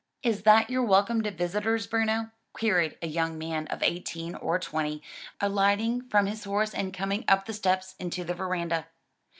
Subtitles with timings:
[0.23, 5.03] "Is that your welcome to visitors, Bruno?" queried a young man of eighteen or twenty,
[5.39, 8.87] alighting from his horse and coming up the steps into the veranda.